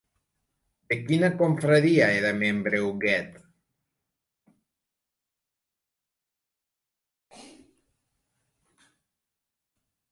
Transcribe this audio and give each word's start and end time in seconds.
De 0.91 0.95
quina 1.09 1.27
confraria 1.41 2.07
era 2.21 2.31
membre 2.37 2.79
Huguet? 2.85 3.37